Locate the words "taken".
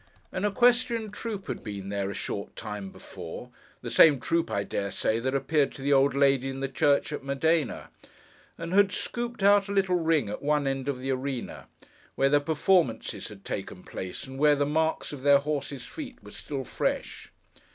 13.45-13.83